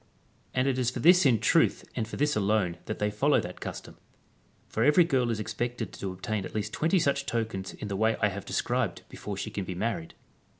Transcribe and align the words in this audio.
And 0.55 0.67
it 0.67 0.79
is 0.79 0.89
for 0.89 0.99
this 0.99 1.27
in 1.27 1.37
truth 1.39 1.85
and 1.95 2.07
for 2.07 2.15
this 2.17 2.35
alone 2.35 2.77
that 2.85 2.97
they 2.97 3.11
follow 3.11 3.39
that 3.41 3.59
custom; 3.59 3.97
for 4.67 4.83
every 4.83 5.03
girl 5.03 5.29
is 5.29 5.39
expected 5.39 5.93
to 5.93 6.11
obtain 6.11 6.43
at 6.43 6.55
least 6.55 6.73
20 6.73 6.97
such 6.97 7.27
tokens 7.27 7.75
in 7.75 7.87
the 7.87 7.95
way 7.95 8.17
I 8.19 8.29
have 8.29 8.43
described 8.43 9.03
before 9.09 9.37
she 9.37 9.51
can 9.51 9.63
be 9.63 9.75
married. 9.75 10.15